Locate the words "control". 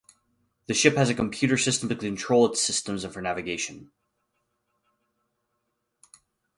1.95-2.47